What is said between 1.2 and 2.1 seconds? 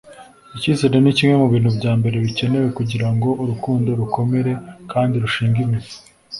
mu bintu bya